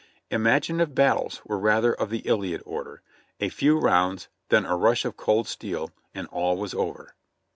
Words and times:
Imaginative 0.31 0.95
battles 0.95 1.43
were 1.45 1.59
rather 1.59 1.93
of 1.93 2.09
the 2.09 2.23
"Iliad" 2.25 2.63
order— 2.65 3.03
a 3.39 3.49
few 3.49 3.77
rounds, 3.77 4.29
then 4.49 4.65
a 4.65 4.75
rush 4.75 5.05
of 5.05 5.15
cold 5.15 5.47
steel, 5.47 5.91
and 6.15 6.25
all 6.31 6.57
was 6.57 6.73
over. 6.73 7.13